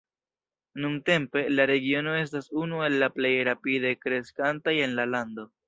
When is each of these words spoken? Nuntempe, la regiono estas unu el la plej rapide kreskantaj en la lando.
Nuntempe, 0.85 1.43
la 1.59 1.67
regiono 1.73 2.15
estas 2.21 2.49
unu 2.63 2.81
el 2.87 2.99
la 3.05 3.11
plej 3.21 3.33
rapide 3.51 3.95
kreskantaj 4.07 4.77
en 4.89 5.01
la 5.03 5.11
lando. 5.15 5.51